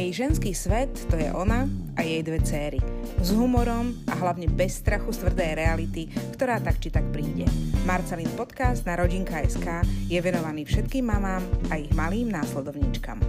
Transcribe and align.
Jej 0.00 0.16
ženský 0.16 0.56
svet 0.56 0.88
to 1.12 1.20
je 1.20 1.28
ona 1.28 1.68
a 1.92 2.00
jej 2.00 2.24
dve 2.24 2.40
céry. 2.40 2.80
S 3.20 3.36
humorom 3.36 3.92
a 4.08 4.16
hlavne 4.16 4.48
bez 4.48 4.80
strachu 4.80 5.12
z 5.12 5.28
tvrdej 5.28 5.60
reality, 5.60 6.08
ktorá 6.32 6.56
tak 6.56 6.80
či 6.80 6.88
tak 6.88 7.04
príde. 7.12 7.44
Marcelin 7.84 8.32
podcast 8.32 8.88
na 8.88 8.96
Rodinka.sk 8.96 9.84
je 10.08 10.16
venovaný 10.24 10.64
všetkým 10.64 11.04
mamám 11.04 11.44
a 11.68 11.76
ich 11.76 11.92
malým 11.92 12.32
následovníčkam. 12.32 13.20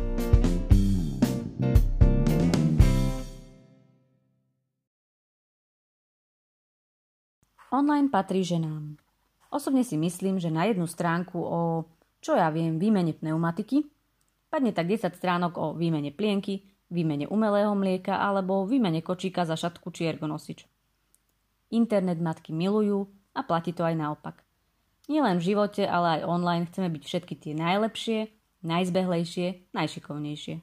Online 7.76 8.08
patrí 8.08 8.48
ženám. 8.48 8.96
Osobne 9.52 9.84
si 9.84 10.00
myslím, 10.00 10.40
že 10.40 10.48
na 10.48 10.72
jednu 10.72 10.88
stránku 10.88 11.36
o, 11.36 11.84
čo 12.24 12.40
ja 12.40 12.48
viem, 12.48 12.80
výmene 12.80 13.12
pneumatiky 13.12 13.92
Padne 14.52 14.76
tak 14.76 14.92
10 14.92 15.16
stránok 15.16 15.54
o 15.56 15.66
výmene 15.72 16.12
plienky, 16.12 16.68
výmene 16.92 17.24
umelého 17.32 17.72
mlieka 17.72 18.20
alebo 18.20 18.68
výmene 18.68 19.00
kočíka 19.00 19.48
za 19.48 19.56
šatku 19.56 19.96
či 19.96 20.12
ergonosič. 20.12 20.68
Internet 21.72 22.20
matky 22.20 22.52
milujú 22.52 23.08
a 23.32 23.48
platí 23.48 23.72
to 23.72 23.88
aj 23.88 23.96
naopak. 23.96 24.44
Nielen 25.08 25.40
v 25.40 25.56
živote, 25.56 25.88
ale 25.88 26.20
aj 26.20 26.28
online 26.28 26.68
chceme 26.68 26.92
byť 26.92 27.04
všetky 27.08 27.34
tie 27.40 27.54
najlepšie, 27.56 28.28
najzbehlejšie, 28.68 29.72
najšikovnejšie. 29.72 30.56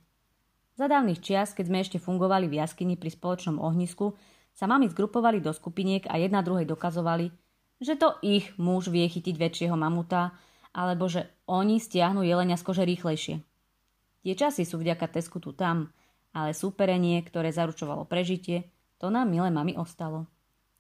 Za 0.79 0.87
dávnych 0.87 1.25
čias, 1.25 1.57
keď 1.57 1.65
sme 1.73 1.79
ešte 1.81 1.99
fungovali 1.99 2.47
v 2.47 2.61
jaskyni 2.61 2.95
pri 3.01 3.11
spoločnom 3.11 3.57
ohnisku, 3.59 4.15
sa 4.53 4.69
mami 4.69 4.87
zgrupovali 4.93 5.41
do 5.41 5.51
skupiniek 5.51 6.05
a 6.07 6.21
jedna 6.21 6.45
druhej 6.45 6.69
dokazovali, 6.69 7.33
že 7.81 7.97
to 7.97 8.21
ich 8.21 8.53
muž 8.61 8.93
vie 8.93 9.09
chytiť 9.09 9.35
väčšieho 9.35 9.75
mamuta, 9.75 10.37
alebo 10.77 11.09
že 11.09 11.27
oni 11.49 11.81
stiahnu 11.81 12.23
jelenia 12.23 12.61
z 12.61 12.67
kože 12.69 12.85
rýchlejšie. 12.85 13.48
Tie 14.29 14.37
časy 14.37 14.69
sú 14.69 14.77
vďaka 14.77 15.09
Tesku 15.09 15.41
tu 15.41 15.57
tam, 15.57 15.89
ale 16.37 16.53
súperenie, 16.53 17.25
ktoré 17.25 17.49
zaručovalo 17.49 18.05
prežitie, 18.05 18.69
to 19.01 19.09
nám 19.09 19.33
milé 19.33 19.49
mami 19.49 19.73
ostalo. 19.81 20.29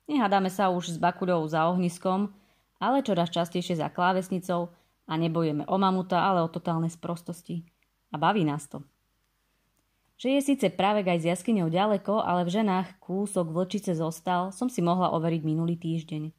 Nehádame 0.05 0.53
sa 0.53 0.69
už 0.69 0.93
s 0.93 0.97
bakuľou 1.01 1.49
za 1.49 1.65
ohniskom, 1.73 2.29
ale 2.77 3.01
čoraz 3.01 3.33
častejšie 3.33 3.81
za 3.81 3.89
klávesnicou 3.89 4.69
a 5.09 5.17
nebojeme 5.17 5.65
o 5.65 5.81
mamuta, 5.81 6.29
ale 6.29 6.45
o 6.45 6.53
totálne 6.53 6.93
sprostosti. 6.93 7.65
A 8.13 8.21
baví 8.21 8.45
nás 8.45 8.69
to. 8.69 8.85
Že 10.21 10.29
je 10.29 10.41
síce 10.53 10.67
práve 10.77 11.01
aj 11.09 11.25
s 11.25 11.29
jaskyňou 11.33 11.73
ďaleko, 11.73 12.21
ale 12.21 12.45
v 12.45 12.53
ženách 12.53 13.01
kúsok 13.01 13.49
vlčice 13.49 13.97
zostal, 13.97 14.53
som 14.53 14.69
si 14.69 14.85
mohla 14.85 15.17
overiť 15.17 15.41
minulý 15.41 15.81
týždeň. 15.81 16.37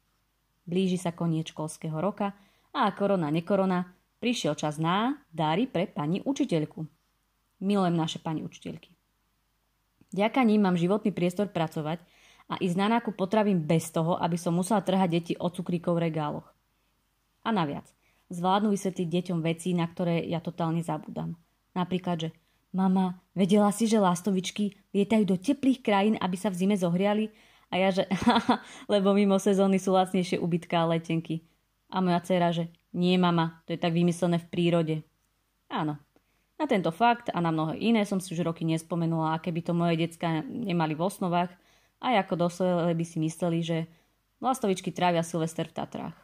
Blíži 0.62 0.94
sa 0.94 1.10
koniec 1.10 1.50
školského 1.50 1.98
roka 1.98 2.38
a 2.70 2.86
korona 2.94 3.34
nekorona, 3.34 3.98
Prišiel 4.20 4.52
čas 4.52 4.76
na 4.76 5.16
dáry 5.32 5.64
pre 5.64 5.88
pani 5.88 6.20
učiteľku. 6.20 6.84
Milujem 7.64 7.96
naše 7.96 8.20
pani 8.20 8.44
učiteľky. 8.44 8.92
Ďaka 10.12 10.44
ním 10.44 10.68
mám 10.68 10.76
životný 10.76 11.08
priestor 11.08 11.48
pracovať 11.48 12.04
a 12.52 12.60
ísť 12.60 12.76
na 12.76 13.00
nákup 13.00 13.16
potravín 13.16 13.64
bez 13.64 13.88
toho, 13.88 14.20
aby 14.20 14.36
som 14.36 14.52
musela 14.52 14.84
trhať 14.84 15.08
deti 15.08 15.32
od 15.40 15.56
cukríkov 15.56 15.96
v 15.96 16.12
regáloch. 16.12 16.52
A 17.46 17.54
naviac, 17.54 17.88
zvládnu 18.28 18.74
vysvetliť 18.74 19.08
deťom 19.08 19.38
veci, 19.40 19.72
na 19.72 19.88
ktoré 19.88 20.20
ja 20.28 20.44
totálne 20.44 20.84
zabudám. 20.84 21.38
Napríklad, 21.72 22.28
že 22.28 22.30
mama, 22.76 23.22
vedela 23.32 23.72
si, 23.72 23.88
že 23.88 24.02
lastovičky 24.02 24.76
lietajú 24.92 25.24
do 25.24 25.36
teplých 25.40 25.80
krajín, 25.80 26.20
aby 26.20 26.36
sa 26.36 26.52
v 26.52 26.58
zime 26.60 26.76
zohriali? 26.76 27.32
A 27.70 27.78
ja, 27.78 27.88
že 27.94 28.04
lebo 28.92 29.14
mimo 29.14 29.38
sezóny 29.38 29.78
sú 29.78 29.94
lacnejšie 29.94 30.42
ubytka 30.42 30.84
a 30.84 30.90
letenky. 30.92 31.46
A 31.88 32.02
moja 32.02 32.18
dcera, 32.20 32.50
že 32.50 32.70
nie, 32.90 33.14
mama, 33.18 33.62
to 33.66 33.74
je 33.74 33.78
tak 33.78 33.94
vymyslené 33.94 34.42
v 34.42 34.50
prírode. 34.50 34.96
Áno. 35.70 35.98
Na 36.60 36.68
tento 36.68 36.92
fakt 36.92 37.32
a 37.32 37.40
na 37.40 37.48
mnohé 37.48 37.80
iné 37.80 38.04
som 38.04 38.20
si 38.20 38.36
už 38.36 38.44
roky 38.44 38.68
nespomenula, 38.68 39.38
a 39.38 39.40
keby 39.40 39.64
to 39.64 39.72
moje 39.72 39.96
decka 39.96 40.44
nemali 40.44 40.92
v 40.92 41.06
osnovách, 41.06 41.54
aj 42.04 42.14
ako 42.26 42.34
doslele 42.36 42.92
by 42.92 43.04
si 43.06 43.16
mysleli, 43.16 43.58
že 43.64 43.78
lastovičky 44.44 44.92
trávia 44.92 45.24
Silvester 45.24 45.68
v 45.68 45.76
Tatrách. 45.80 46.16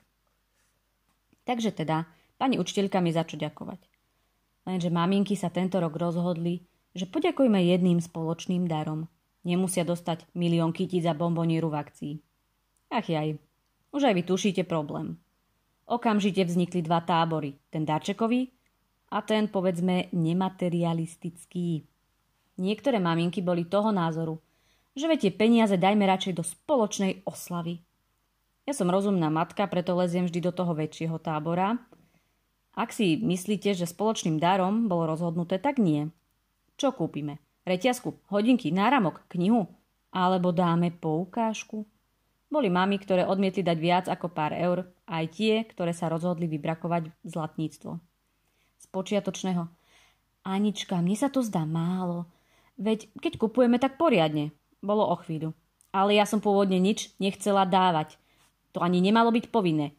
Takže 1.47 1.73
teda, 1.73 2.05
pani 2.37 2.61
učiteľka 2.61 3.01
mi 3.01 3.15
za 3.15 3.25
ďakovať. 3.25 3.81
Lenže 4.67 4.91
maminky 4.91 5.39
sa 5.39 5.49
tento 5.49 5.79
rok 5.79 5.95
rozhodli, 5.95 6.67
že 6.93 7.07
poďakujme 7.07 7.63
jedným 7.63 8.03
spoločným 8.03 8.67
darom. 8.67 9.07
Nemusia 9.47 9.87
dostať 9.87 10.27
milión 10.35 10.75
kytíc 10.75 11.07
za 11.07 11.15
bombonieru 11.15 11.71
v 11.71 11.79
akcii. 11.79 12.15
Ach 12.91 13.07
jaj, 13.07 13.39
už 13.95 14.03
aj 14.11 14.15
vy 14.19 14.23
tušíte 14.27 14.63
problém. 14.67 15.23
Okamžite 15.87 16.43
vznikli 16.43 16.83
dva 16.83 16.99
tábory. 16.99 17.55
Ten 17.71 17.87
darčekový 17.87 18.51
a 19.15 19.23
ten, 19.23 19.47
povedzme, 19.47 20.11
nematerialistický. 20.11 21.87
Niektoré 22.59 22.99
maminky 22.99 23.39
boli 23.39 23.63
toho 23.63 23.95
názoru, 23.95 24.43
že 24.99 25.07
tie 25.15 25.31
peniaze 25.31 25.79
dajme 25.79 26.03
radšej 26.03 26.35
do 26.35 26.43
spoločnej 26.43 27.23
oslavy. 27.23 27.79
Ja 28.67 28.75
som 28.75 28.91
rozumná 28.91 29.31
matka, 29.31 29.71
preto 29.71 29.95
leziem 29.95 30.27
vždy 30.27 30.43
do 30.43 30.51
toho 30.51 30.75
väčšieho 30.75 31.23
tábora. 31.23 31.79
Ak 32.75 32.91
si 32.91 33.15
myslíte, 33.23 33.71
že 33.79 33.87
spoločným 33.87 34.43
darom 34.43 34.91
bolo 34.91 35.07
rozhodnuté, 35.15 35.63
tak 35.63 35.79
nie. 35.79 36.11
Čo 36.75 36.91
kúpime? 36.91 37.39
Reťazku, 37.63 38.27
hodinky, 38.27 38.75
náramok, 38.75 39.23
knihu? 39.31 39.71
Alebo 40.11 40.51
dáme 40.51 40.91
poukážku? 40.91 41.87
Boli 42.47 42.71
mamy, 42.71 43.03
ktoré 43.03 43.27
odmietli 43.27 43.67
dať 43.67 43.79
viac 43.79 44.05
ako 44.07 44.31
pár 44.31 44.55
eur, 44.55 44.87
aj 45.11 45.25
tie, 45.35 45.67
ktoré 45.67 45.91
sa 45.91 46.07
rozhodli 46.07 46.47
vybrakovať 46.47 47.11
zlatníctvo. 47.27 47.99
Z 48.77 48.87
počiatočného 48.95 49.67
Anička, 50.47 51.03
mne 51.03 51.19
sa 51.19 51.27
to 51.27 51.43
zdá 51.43 51.67
málo. 51.67 52.31
Veď 52.79 53.11
keď 53.19 53.43
kupujeme, 53.43 53.83
tak 53.83 53.99
poriadne. 53.99 54.55
Bolo 54.79 55.03
o 55.03 55.19
chvíľu. 55.19 55.59
Ale 55.91 56.15
ja 56.15 56.23
som 56.23 56.39
pôvodne 56.39 56.79
nič 56.79 57.11
nechcela 57.19 57.67
dávať. 57.67 58.15
To 58.79 58.79
ani 58.79 59.03
nemalo 59.03 59.35
byť 59.35 59.51
povinné. 59.51 59.99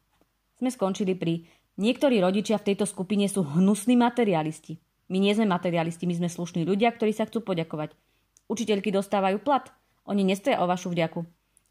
Sme 0.56 0.72
skončili 0.72 1.12
pri 1.12 1.44
Niektorí 1.78 2.18
rodičia 2.18 2.58
v 2.58 2.74
tejto 2.74 2.90
skupine 2.90 3.30
sú 3.30 3.46
hnusní 3.46 3.94
materialisti. 3.94 4.82
My 5.06 5.22
nie 5.22 5.30
sme 5.30 5.46
materialisti, 5.46 6.10
my 6.10 6.18
sme 6.18 6.26
slušní 6.26 6.66
ľudia, 6.66 6.90
ktorí 6.90 7.14
sa 7.14 7.30
chcú 7.30 7.46
poďakovať. 7.46 7.94
Učiteľky 8.50 8.90
dostávajú 8.90 9.38
plat. 9.38 9.70
Oni 10.02 10.26
nestoja 10.26 10.58
o 10.58 10.66
vašu 10.66 10.90
vďaku. 10.90 11.22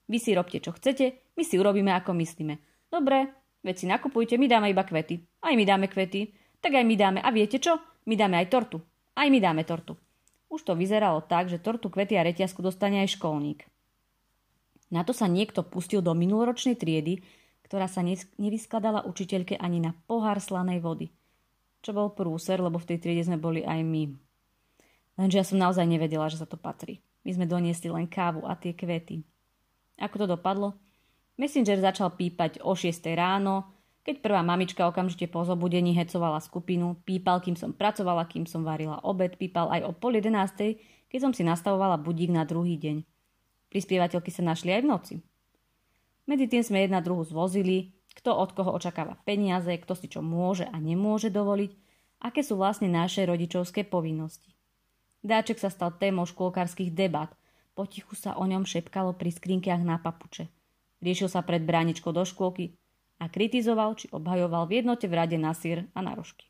Vy 0.08 0.18
si 0.24 0.32
robte, 0.32 0.64
čo 0.64 0.72
chcete, 0.72 1.36
my 1.36 1.44
si 1.44 1.60
urobíme, 1.60 1.92
ako 1.92 2.16
myslíme. 2.16 2.56
Dobre, 2.88 3.28
veď 3.62 3.76
si 3.76 3.86
nakupujte, 3.86 4.40
my 4.40 4.48
dáme 4.48 4.72
iba 4.72 4.88
kvety. 4.88 5.20
Aj 5.44 5.52
my 5.52 5.64
dáme 5.68 5.92
kvety. 5.92 6.32
Tak 6.64 6.74
aj 6.74 6.86
my 6.88 6.96
dáme. 6.96 7.20
A 7.20 7.30
viete 7.30 7.60
čo? 7.60 7.78
My 8.08 8.16
dáme 8.16 8.40
aj 8.40 8.48
tortu. 8.48 8.80
Aj 9.14 9.28
my 9.28 9.40
dáme 9.44 9.68
tortu. 9.68 10.00
Už 10.48 10.64
to 10.64 10.80
vyzeralo 10.80 11.20
tak, 11.28 11.52
že 11.52 11.60
tortu, 11.60 11.92
kvety 11.92 12.16
a 12.16 12.24
reťazku 12.24 12.64
dostane 12.64 13.04
aj 13.04 13.20
školník. 13.20 13.68
Na 14.88 15.04
to 15.04 15.12
sa 15.12 15.28
niekto 15.28 15.68
pustil 15.68 16.00
do 16.00 16.16
minuloročnej 16.16 16.80
triedy, 16.80 17.20
ktorá 17.68 17.92
sa 17.92 18.00
nevyskladala 18.40 19.04
učiteľke 19.04 19.60
ani 19.60 19.84
na 19.84 19.92
pohár 20.08 20.40
slanej 20.40 20.80
vody. 20.80 21.12
Čo 21.84 21.92
bol 21.92 22.16
prúser, 22.16 22.64
lebo 22.64 22.80
v 22.80 22.96
tej 22.96 22.98
triede 23.04 23.28
sme 23.28 23.36
boli 23.36 23.68
aj 23.68 23.84
my. 23.84 24.04
Lenže 25.20 25.36
ja 25.36 25.46
som 25.46 25.60
naozaj 25.60 25.84
nevedela, 25.84 26.32
že 26.32 26.40
sa 26.40 26.48
to 26.48 26.56
patrí. 26.56 27.04
My 27.28 27.36
sme 27.36 27.44
doniesli 27.44 27.92
len 27.92 28.08
kávu 28.08 28.48
a 28.48 28.56
tie 28.56 28.72
kvety. 28.72 29.20
Ako 29.98 30.22
to 30.22 30.26
dopadlo? 30.38 30.78
Messenger 31.38 31.78
začal 31.82 32.14
pípať 32.18 32.62
o 32.66 32.74
6 32.74 32.90
ráno, 33.14 33.70
keď 34.02 34.24
prvá 34.24 34.42
mamička 34.42 34.88
okamžite 34.88 35.28
po 35.28 35.44
zobudení 35.44 35.94
hecovala 35.94 36.40
skupinu, 36.40 36.98
pípal, 37.04 37.44
kým 37.44 37.60
som 37.60 37.76
pracovala, 37.76 38.30
kým 38.30 38.48
som 38.48 38.64
varila 38.64 39.04
obed, 39.04 39.36
pípal 39.36 39.68
aj 39.70 39.82
o 39.84 39.92
pol 39.92 40.18
jedenástej, 40.18 40.80
keď 41.12 41.20
som 41.28 41.32
si 41.36 41.44
nastavovala 41.44 42.00
budík 42.00 42.32
na 42.32 42.48
druhý 42.48 42.80
deň. 42.80 43.04
Prispievateľky 43.68 44.32
sa 44.32 44.48
našli 44.48 44.72
aj 44.72 44.82
v 44.82 44.90
noci. 44.90 45.16
Medzi 46.24 46.48
tým 46.48 46.64
sme 46.64 46.88
jedna 46.88 47.04
druhu 47.04 47.28
zvozili, 47.28 47.94
kto 48.16 48.34
od 48.34 48.56
koho 48.56 48.72
očakáva 48.74 49.20
peniaze, 49.28 49.70
kto 49.76 49.94
si 49.94 50.08
čo 50.08 50.24
môže 50.24 50.66
a 50.66 50.78
nemôže 50.80 51.28
dovoliť, 51.28 51.72
aké 52.24 52.42
sú 52.42 52.58
vlastne 52.58 52.88
naše 52.90 53.28
rodičovské 53.28 53.86
povinnosti. 53.86 54.56
Dáček 55.22 55.60
sa 55.60 55.68
stal 55.68 55.94
témou 56.00 56.26
škôlkarských 56.26 56.96
debat– 56.96 57.30
Potichu 57.78 58.18
sa 58.18 58.34
o 58.34 58.42
ňom 58.42 58.66
šepkalo 58.66 59.14
pri 59.14 59.30
skrinkiach 59.30 59.86
na 59.86 60.02
papuče. 60.02 60.50
Riešil 60.98 61.30
sa 61.30 61.46
pred 61.46 61.62
bráničkou 61.62 62.10
do 62.10 62.26
škôlky 62.26 62.74
a 63.22 63.30
kritizoval 63.30 63.94
či 63.94 64.10
obhajoval 64.10 64.66
v 64.66 64.82
jednote 64.82 65.06
v 65.06 65.14
rade 65.14 65.38
na 65.38 65.54
sír 65.54 65.86
a 65.94 66.02
na 66.02 66.18
rožky. 66.18 66.50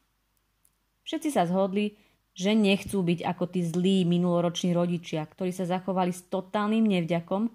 Všetci 1.04 1.36
sa 1.36 1.44
zhodli, 1.44 2.00
že 2.32 2.56
nechcú 2.56 3.04
byť 3.04 3.28
ako 3.28 3.44
tí 3.44 3.60
zlí 3.60 4.08
minuloroční 4.08 4.72
rodičia, 4.72 5.28
ktorí 5.28 5.52
sa 5.52 5.68
zachovali 5.68 6.16
s 6.16 6.24
totálnym 6.32 6.88
nevďakom, 6.88 7.52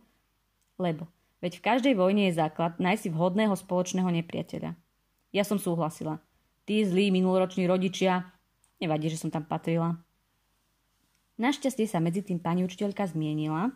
lebo 0.77 1.09
veď 1.41 1.57
v 1.57 1.65
každej 1.65 1.95
vojne 1.97 2.29
je 2.29 2.37
základ 2.37 2.77
nájsť 2.77 3.09
vhodného 3.09 3.57
spoločného 3.57 4.13
nepriateľa. 4.21 4.77
Ja 5.33 5.49
som 5.49 5.57
súhlasila. 5.57 6.21
Tí 6.69 6.85
zlí 6.85 7.09
minuloroční 7.09 7.65
rodičia, 7.65 8.29
nevadí, 8.85 9.09
že 9.09 9.17
som 9.17 9.33
tam 9.33 9.49
patrila. 9.49 9.97
Našťastie 11.43 11.91
sa 11.91 11.99
medzi 11.99 12.23
tým 12.23 12.39
pani 12.39 12.63
učiteľka 12.63 13.11
zmienila, 13.11 13.75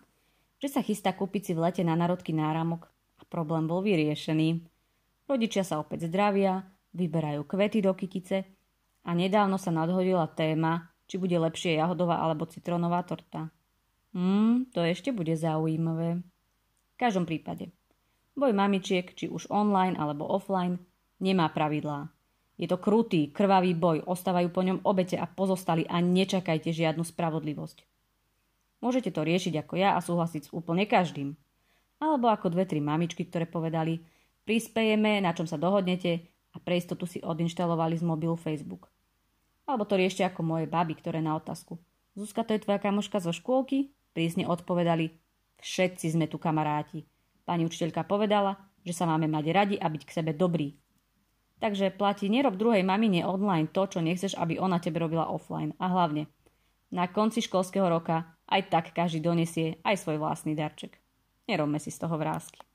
že 0.62 0.70
sa 0.70 0.86
chystá 0.86 1.10
kúpiť 1.10 1.50
si 1.50 1.52
v 1.58 1.66
lete 1.66 1.82
na 1.82 1.98
narodky 1.98 2.30
náramok 2.30 2.86
a 3.18 3.26
problém 3.26 3.66
bol 3.66 3.82
vyriešený. 3.82 4.62
Rodičia 5.26 5.66
sa 5.66 5.82
opäť 5.82 6.06
zdravia, 6.06 6.62
vyberajú 6.94 7.42
kvety 7.42 7.82
do 7.82 7.90
kytice 7.90 8.46
a 9.02 9.10
nedávno 9.18 9.58
sa 9.58 9.74
nadhodila 9.74 10.30
téma, 10.30 10.94
či 11.10 11.18
bude 11.18 11.34
lepšie 11.34 11.74
jahodová 11.74 12.22
alebo 12.22 12.46
citronová 12.46 13.02
torta. 13.02 13.50
Hmm, 14.14 14.70
to 14.70 14.86
ešte 14.86 15.10
bude 15.10 15.34
zaujímavé. 15.34 16.22
V 16.94 16.96
každom 16.96 17.26
prípade, 17.26 17.74
boj 18.38 18.54
mamičiek, 18.54 19.10
či 19.10 19.26
už 19.26 19.50
online 19.50 19.98
alebo 19.98 20.22
offline, 20.22 20.78
nemá 21.18 21.50
pravidlá. 21.50 22.14
Je 22.56 22.64
to 22.64 22.80
krutý, 22.80 23.28
krvavý 23.28 23.76
boj, 23.76 24.00
ostávajú 24.08 24.48
po 24.48 24.64
ňom 24.64 24.80
obete 24.88 25.20
a 25.20 25.28
pozostali 25.28 25.84
a 25.84 26.00
nečakajte 26.00 26.72
žiadnu 26.72 27.04
spravodlivosť. 27.04 27.84
Môžete 28.80 29.12
to 29.12 29.24
riešiť 29.24 29.60
ako 29.60 29.74
ja 29.76 29.96
a 29.96 30.04
súhlasiť 30.04 30.48
s 30.48 30.52
úplne 30.56 30.88
každým. 30.88 31.36
Alebo 32.00 32.28
ako 32.28 32.52
dve, 32.52 32.64
tri 32.68 32.80
mamičky, 32.80 33.28
ktoré 33.28 33.44
povedali, 33.44 34.00
prispejeme, 34.48 35.20
na 35.20 35.32
čom 35.36 35.44
sa 35.44 35.60
dohodnete 35.60 36.28
a 36.52 36.60
pre 36.60 36.80
istotu 36.80 37.04
si 37.04 37.20
odinštalovali 37.20 37.96
z 38.00 38.04
mobilu 38.04 38.36
Facebook. 38.36 38.88
Alebo 39.68 39.84
to 39.84 40.00
riešte 40.00 40.24
ako 40.24 40.40
moje 40.40 40.64
baby, 40.68 40.96
ktoré 40.96 41.20
na 41.20 41.36
otázku. 41.36 41.76
Zuzka, 42.16 42.44
to 42.46 42.56
je 42.56 42.64
tvoja 42.64 42.80
kamoška 42.80 43.20
zo 43.20 43.32
škôlky? 43.32 43.92
Prísne 44.16 44.48
odpovedali, 44.48 45.12
všetci 45.60 46.16
sme 46.16 46.24
tu 46.24 46.40
kamaráti. 46.40 47.04
Pani 47.44 47.68
učiteľka 47.68 48.08
povedala, 48.08 48.56
že 48.80 48.96
sa 48.96 49.04
máme 49.04 49.28
mať 49.28 49.44
radi 49.52 49.76
a 49.76 49.90
byť 49.92 50.02
k 50.08 50.14
sebe 50.22 50.32
dobrí. 50.32 50.72
Takže 51.56 51.94
platí, 51.96 52.28
nerob 52.28 52.60
druhej 52.60 52.84
mamine 52.84 53.24
online 53.24 53.72
to, 53.72 53.88
čo 53.88 54.04
nechceš, 54.04 54.36
aby 54.36 54.60
ona 54.60 54.76
tebe 54.76 55.00
robila 55.00 55.30
offline. 55.32 55.72
A 55.80 55.88
hlavne, 55.88 56.28
na 56.92 57.08
konci 57.08 57.40
školského 57.40 57.88
roka 57.88 58.36
aj 58.50 58.68
tak 58.68 58.84
každý 58.92 59.24
donesie 59.24 59.80
aj 59.82 59.96
svoj 60.04 60.20
vlastný 60.20 60.52
darček. 60.52 61.00
Nerobme 61.46 61.78
si 61.80 61.94
z 61.94 62.02
toho 62.02 62.18
vrázky. 62.18 62.65